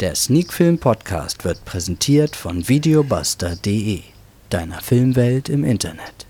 [0.00, 4.02] Der Sneakfilm Podcast wird präsentiert von videobuster.de,
[4.48, 6.27] deiner Filmwelt im Internet.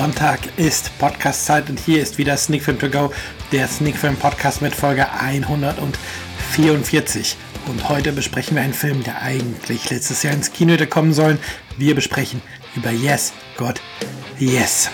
[0.00, 3.12] Sonntag ist Podcast-Zeit und hier ist wieder Sneak Film To Go,
[3.50, 7.36] der Sneak Film Podcast mit Folge 144.
[7.66, 11.40] Und heute besprechen wir einen Film, der eigentlich letztes Jahr ins Kino hätte kommen sollen.
[11.78, 12.40] Wir besprechen
[12.76, 13.80] über Yes, Gott,
[14.38, 14.88] Yes.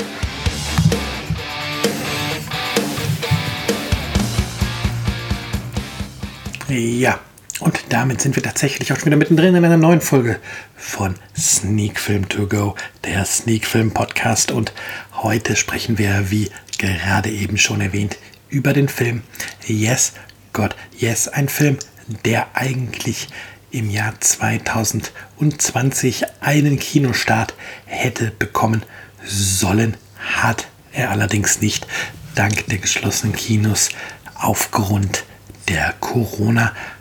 [6.66, 7.20] Ja,
[7.64, 10.38] und damit sind wir tatsächlich auch schon wieder mittendrin in einer neuen Folge
[10.76, 14.50] von Sneak Film To Go, der Sneak Film Podcast.
[14.50, 14.74] Und
[15.14, 18.18] heute sprechen wir, wie gerade eben schon erwähnt,
[18.50, 19.22] über den Film
[19.66, 20.12] Yes,
[20.52, 21.28] God, Yes.
[21.28, 21.78] Ein Film,
[22.26, 23.28] der eigentlich
[23.70, 27.54] im Jahr 2020 einen Kinostart
[27.86, 28.82] hätte bekommen
[29.24, 31.86] sollen, hat er allerdings nicht,
[32.34, 33.88] dank der geschlossenen Kinos
[34.34, 35.24] aufgrund
[35.68, 36.93] der Corona-Pandemie.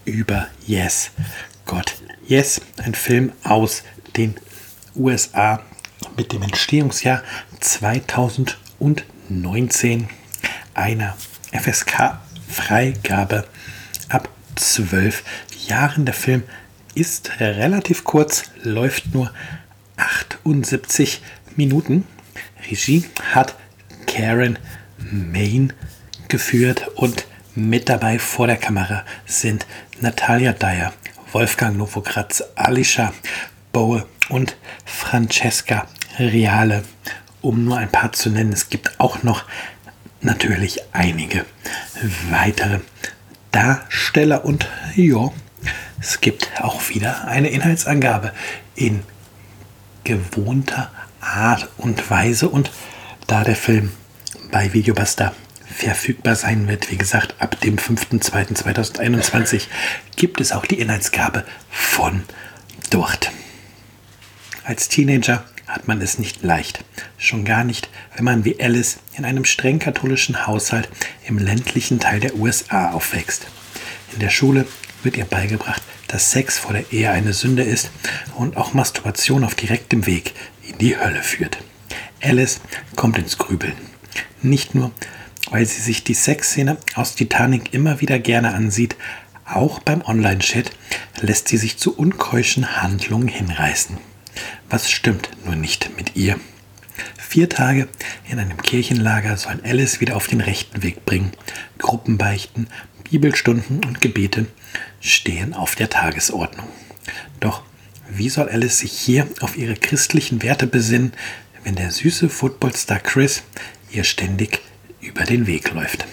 [0.05, 1.11] über Yes,
[1.65, 1.95] Gott.
[2.25, 3.83] Yes, ein Film aus
[4.15, 4.35] den
[4.95, 5.61] USA
[6.17, 7.21] mit dem Entstehungsjahr
[7.59, 10.09] 2019
[10.73, 11.15] einer
[11.51, 13.45] FSK-Freigabe
[14.07, 15.23] ab 12
[15.67, 16.05] Jahren.
[16.05, 16.43] Der Film
[16.95, 19.31] ist relativ kurz, läuft nur
[19.97, 21.21] 78
[21.55, 22.05] Minuten.
[22.69, 23.55] Regie hat
[24.05, 24.59] Karen
[24.97, 25.73] Main
[26.27, 29.65] geführt und mit dabei vor der Kamera sind
[29.99, 30.93] Natalia Dyer,
[31.31, 33.13] Wolfgang Novogratz, Alicia
[33.71, 36.83] Bowe und Francesca Reale,
[37.41, 38.53] um nur ein paar zu nennen.
[38.53, 39.45] Es gibt auch noch
[40.21, 41.45] natürlich einige
[42.29, 42.79] weitere
[43.51, 45.31] Darsteller und ja,
[45.99, 48.33] es gibt auch wieder eine Inhaltsangabe
[48.75, 49.03] in
[50.03, 50.91] gewohnter
[51.21, 52.71] Art und Weise und
[53.27, 53.91] da der Film
[54.51, 55.33] bei Videobuster
[55.65, 59.67] verfügbar sein wird, wie gesagt, ab dem 5.2.2021
[60.15, 62.23] gibt es auch die Inhaltsgabe von
[62.89, 63.31] dort.
[64.69, 66.85] Als Teenager hat man es nicht leicht.
[67.17, 70.89] Schon gar nicht, wenn man wie Alice in einem streng katholischen Haushalt
[71.25, 73.47] im ländlichen Teil der USA aufwächst.
[74.13, 74.67] In der Schule
[75.01, 77.89] wird ihr beigebracht, dass Sex vor der Ehe eine Sünde ist
[78.35, 81.57] und auch Masturbation auf direktem Weg in die Hölle führt.
[82.21, 82.61] Alice
[82.95, 83.73] kommt ins Grübeln.
[84.43, 84.91] Nicht nur,
[85.49, 88.95] weil sie sich die Sexszene aus Titanic immer wieder gerne ansieht,
[89.45, 90.69] auch beim Online-Chat
[91.21, 94.08] lässt sie sich zu unkeuschen Handlungen hinreißen.
[94.69, 96.39] Was stimmt nur nicht mit ihr?
[97.17, 97.87] Vier Tage
[98.29, 101.31] in einem Kirchenlager sollen Alice wieder auf den rechten Weg bringen.
[101.79, 102.67] Gruppenbeichten,
[103.09, 104.45] Bibelstunden und Gebete
[105.01, 106.67] stehen auf der Tagesordnung.
[107.39, 107.63] Doch
[108.09, 111.13] wie soll Alice sich hier auf ihre christlichen Werte besinnen,
[111.63, 113.41] wenn der süße Footballstar Chris
[113.91, 114.61] ihr ständig
[115.01, 116.05] über den Weg läuft?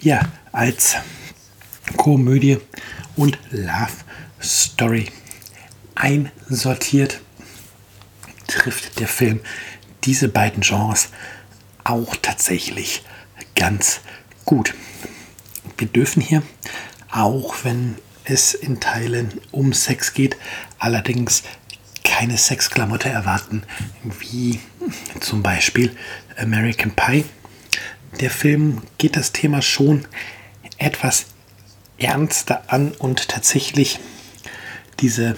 [0.00, 0.96] Ja, als
[1.96, 2.58] Komödie
[3.16, 3.92] und Love
[4.40, 5.06] Story
[5.94, 7.20] einsortiert,
[8.50, 9.40] trifft der Film
[10.04, 11.08] diese beiden Genres
[11.84, 13.02] auch tatsächlich
[13.54, 14.00] ganz
[14.44, 14.74] gut.
[15.78, 16.42] Wir dürfen hier,
[17.10, 20.36] auch wenn es in Teilen um Sex geht,
[20.78, 21.42] allerdings
[22.04, 23.62] keine Sexklamotte erwarten,
[24.20, 24.60] wie
[25.20, 25.96] zum Beispiel
[26.36, 27.24] American Pie.
[28.20, 30.06] Der Film geht das Thema schon
[30.78, 31.26] etwas
[31.98, 34.00] ernster an und tatsächlich
[35.00, 35.36] diese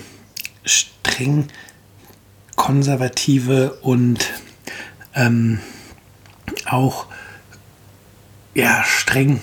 [0.65, 1.49] streng
[2.57, 4.33] konservative und
[5.15, 5.61] ähm,
[6.67, 7.07] auch
[8.55, 9.41] ja, streng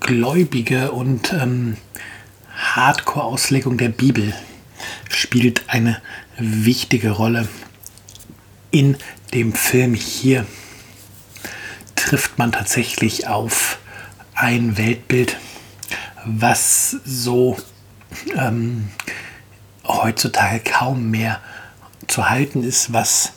[0.00, 1.76] gläubige und ähm,
[2.54, 4.34] Hardcore-Auslegung der Bibel
[5.08, 6.00] spielt eine
[6.38, 7.48] wichtige Rolle
[8.70, 8.96] in
[9.34, 9.94] dem Film.
[9.94, 10.46] Hier
[11.96, 13.78] trifft man tatsächlich auf
[14.34, 15.38] ein Weltbild,
[16.24, 17.56] was so
[18.36, 18.90] ähm,
[19.86, 21.40] heutzutage kaum mehr
[22.08, 23.32] zu halten ist, was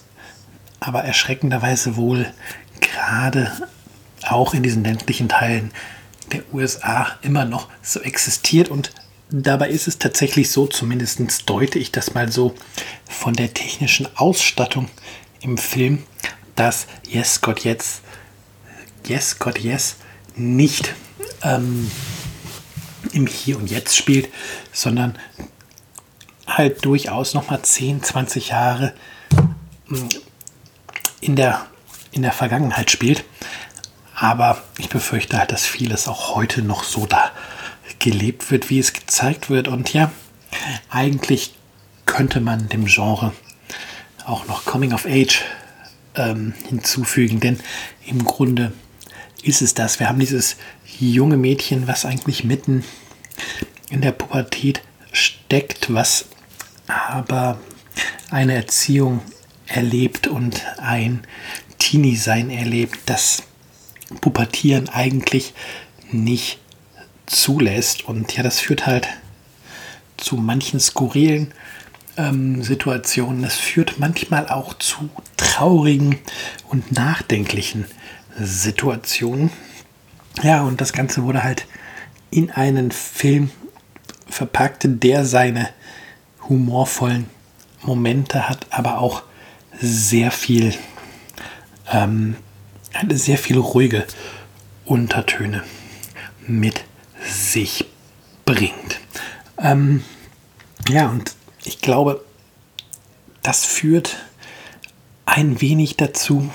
[0.79, 2.31] aber erschreckenderweise wohl
[2.79, 3.51] gerade
[4.23, 5.71] auch in diesen ländlichen Teilen
[6.31, 8.69] der USA immer noch so existiert.
[8.69, 8.91] Und
[9.31, 12.55] Dabei ist es tatsächlich so, zumindest deute ich das mal so
[13.07, 14.89] von der technischen Ausstattung
[15.41, 16.03] im Film,
[16.55, 18.01] dass Yes God Yes,
[19.05, 19.97] Yes God Yes
[20.35, 20.95] nicht
[21.43, 21.91] ähm,
[23.13, 24.29] im Hier und Jetzt spielt,
[24.73, 25.15] sondern
[26.59, 28.93] halt durchaus nochmal 10, 20 Jahre
[29.87, 30.09] hm,
[31.21, 31.65] in der,
[32.11, 33.23] in der Vergangenheit spielt.
[34.13, 37.31] Aber ich befürchte halt, dass vieles auch heute noch so da
[37.99, 39.69] gelebt wird, wie es gezeigt wird.
[39.69, 40.11] Und ja,
[40.89, 41.55] eigentlich
[42.05, 43.33] könnte man dem Genre
[44.25, 45.43] auch noch Coming of Age
[46.15, 47.59] ähm, hinzufügen, denn
[48.05, 48.73] im Grunde
[49.43, 49.99] ist es das.
[49.99, 50.57] Wir haben dieses
[50.99, 52.83] junge Mädchen, was eigentlich mitten
[53.89, 54.81] in der Pubertät
[55.13, 56.25] steckt, was
[57.09, 57.59] aber
[58.29, 59.21] eine Erziehung
[59.67, 61.21] erlebt und ein
[61.77, 63.43] Teenie-Sein erlebt, das
[64.21, 65.53] Pubertieren eigentlich
[66.11, 66.59] nicht
[67.25, 68.05] zulässt.
[68.05, 69.07] Und ja, das führt halt
[70.17, 71.53] zu manchen skurrilen
[72.17, 73.43] ähm, Situationen.
[73.43, 76.19] Das führt manchmal auch zu traurigen
[76.69, 77.85] und nachdenklichen
[78.37, 79.51] Situationen.
[80.41, 81.65] Ja, und das Ganze wurde halt
[82.31, 83.49] in einen Film
[84.27, 85.69] verpackt, der seine
[86.47, 87.29] humorvollen
[87.81, 89.23] Momente hat, aber auch
[89.79, 90.73] sehr viel,
[91.91, 92.35] ähm,
[93.09, 94.05] sehr viel ruhige
[94.85, 95.63] Untertöne
[96.47, 96.83] mit
[97.23, 97.85] sich
[98.45, 98.99] bringt.
[99.57, 100.03] Ähm,
[100.89, 102.23] ja, und ich glaube,
[103.41, 104.17] das führt
[105.25, 106.49] ein wenig dazu,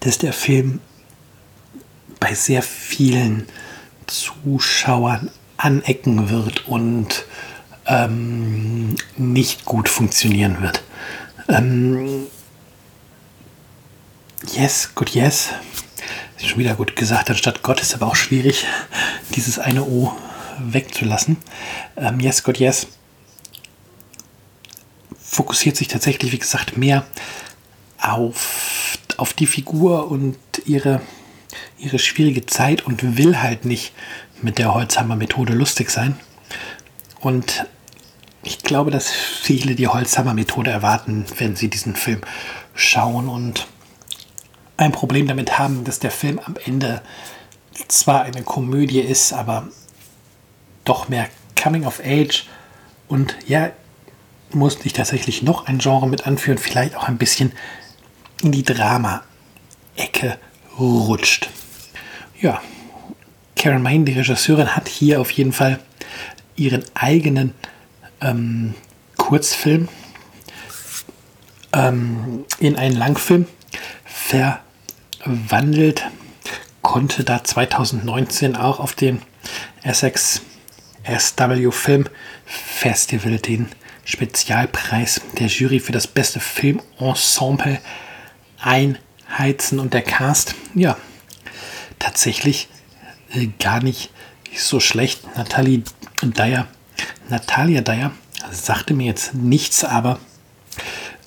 [0.00, 0.80] dass der Film
[2.20, 3.46] bei sehr vielen
[4.06, 7.24] Zuschauern anecken wird und
[7.86, 10.82] ähm, nicht gut funktionieren wird.
[11.48, 12.26] Ähm,
[14.54, 15.50] yes, good yes.
[16.36, 18.66] Ist schon wieder gut gesagt, anstatt Gott ist aber auch schwierig,
[19.34, 20.12] dieses eine O
[20.58, 21.36] wegzulassen.
[21.96, 22.86] Ähm, yes, God, yes.
[25.18, 27.04] Fokussiert sich tatsächlich, wie gesagt, mehr
[28.00, 31.00] auf, auf die Figur und ihre,
[31.78, 33.92] ihre schwierige Zeit und will halt nicht
[34.42, 36.18] mit der Holzhammer-Methode lustig sein.
[37.20, 37.66] Und
[38.44, 42.20] ich glaube, dass viele die Holzhammer-Methode erwarten, wenn sie diesen Film
[42.74, 43.66] schauen und
[44.76, 47.02] ein Problem damit haben, dass der Film am Ende
[47.88, 49.68] zwar eine Komödie ist, aber
[50.84, 51.28] doch mehr
[51.60, 52.46] Coming of Age
[53.08, 53.70] und ja,
[54.52, 57.52] musste ich tatsächlich noch ein Genre mit anführen, vielleicht auch ein bisschen
[58.42, 60.38] in die Drama-Ecke
[60.78, 61.48] rutscht.
[62.40, 62.60] Ja,
[63.56, 65.80] Karen Main, die Regisseurin, hat hier auf jeden Fall
[66.56, 67.54] ihren eigenen
[68.24, 68.74] ähm,
[69.16, 69.88] Kurzfilm
[71.72, 73.46] ähm, in einen Langfilm
[74.04, 76.04] verwandelt,
[76.82, 79.20] konnte da 2019 auch auf dem
[79.82, 80.42] Essex
[81.06, 82.08] SW Film
[82.46, 83.68] Festival den
[84.04, 87.80] Spezialpreis der Jury für das beste Filmensemble
[88.58, 90.96] einheizen und der Cast, ja,
[91.98, 92.68] tatsächlich
[93.32, 94.10] äh, gar nicht
[94.54, 95.36] so schlecht.
[95.36, 95.82] Natalie
[96.22, 96.66] Dyer,
[97.28, 98.12] Natalia Dyer
[98.50, 100.18] sagte mir jetzt nichts, aber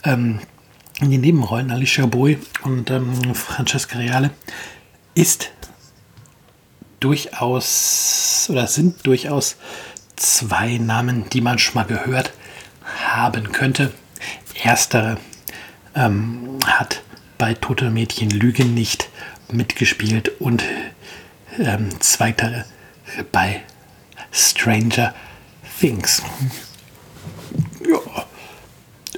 [0.04, 0.40] ähm,
[1.02, 4.31] in den Nebenrollen Alicia Boy und ähm, Francesca Reale
[5.14, 5.52] ist
[7.00, 9.58] durchaus oder sind durchaus
[10.16, 12.34] zwei Namen, die man schon mal gehört
[13.08, 13.94] haben könnte.
[14.63, 15.18] Erstere
[15.96, 17.01] ähm, hat
[17.38, 19.10] bei Tote Mädchen Lügen nicht
[19.51, 20.63] mitgespielt und
[21.60, 22.65] ähm, zweitere
[23.32, 23.62] bei
[24.32, 25.13] Stranger
[25.79, 26.22] Things.
[27.88, 28.25] Ja.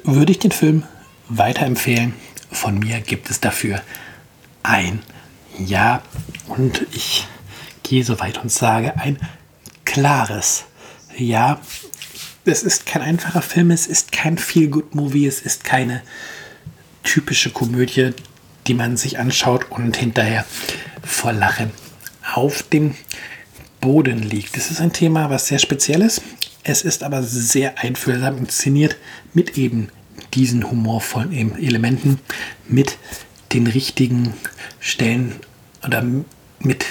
[0.04, 0.84] Würde ich den Film
[1.30, 2.14] weiterempfehlen?
[2.52, 3.82] Von mir gibt es dafür
[4.64, 5.02] ein
[5.58, 6.02] Ja
[6.48, 7.28] und ich
[7.84, 9.18] gehe so weit und sage ein
[9.86, 10.66] klares
[11.18, 11.60] Ja.
[12.46, 16.02] Es ist kein einfacher Film, es ist kein Feel-Good-Movie, es ist keine
[17.04, 18.12] typische Komödie,
[18.66, 20.46] die man sich anschaut und hinterher
[21.04, 21.72] vor Lachen
[22.34, 22.96] auf dem
[23.82, 24.56] Boden liegt.
[24.58, 26.22] Das ist ein Thema, was sehr speziell ist.
[26.64, 28.98] Es ist aber sehr einfühlsam inszeniert
[29.34, 29.90] mit eben
[30.34, 32.20] diesen humorvollen Elementen,
[32.68, 32.98] mit
[33.54, 34.34] den richtigen
[34.80, 35.36] Stellen
[35.86, 36.04] oder
[36.60, 36.86] mit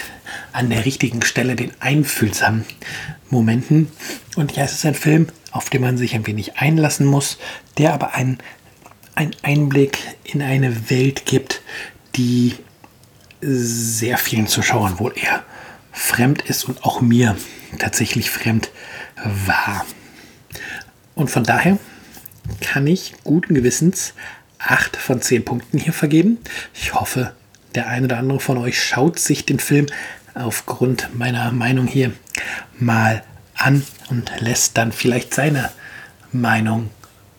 [0.53, 2.65] an der richtigen Stelle den einfühlsamen
[3.31, 3.89] Momenten.
[4.37, 7.39] Und ja, es ist ein Film, auf den man sich ein wenig einlassen muss,
[7.77, 8.39] der aber einen,
[9.15, 11.63] einen Einblick in eine Welt gibt,
[12.17, 12.55] die
[13.41, 15.45] sehr vielen Zuschauern wohl eher
[15.93, 17.37] fremd ist und auch mir
[17.79, 18.71] tatsächlich fremd
[19.25, 19.85] war.
[21.15, 21.79] Und von daher
[22.61, 24.15] kann ich guten Gewissens
[24.59, 26.39] 8 von 10 Punkten hier vergeben.
[26.75, 27.35] Ich hoffe,
[27.75, 29.87] der eine oder andere von euch schaut sich den Film
[30.35, 32.13] aufgrund meiner Meinung hier
[32.79, 33.23] mal
[33.55, 35.71] an und lässt dann vielleicht seine
[36.33, 36.91] Meinung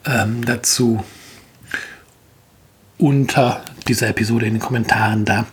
[0.06, 1.04] ähm, dazu
[2.98, 5.46] unter dieser Episode in den Kommentaren da.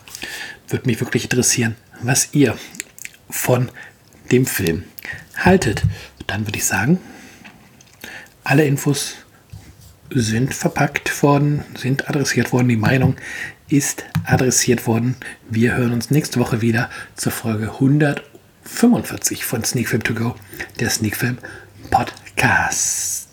[0.68, 2.56] Würde mich wirklich interessieren, was ihr
[3.30, 3.70] von
[4.32, 4.84] dem Film
[5.36, 5.82] haltet.
[6.26, 6.98] Dann würde ich sagen,
[8.44, 9.16] alle Infos
[10.10, 12.68] sind verpackt worden, sind adressiert worden.
[12.68, 13.16] Die Meinung
[13.68, 15.16] ist adressiert worden.
[15.48, 20.36] Wir hören uns nächste Woche wieder zur Folge 145 von Sneak Film To Go,
[20.78, 21.38] der Sneak Film
[21.90, 23.25] Podcast.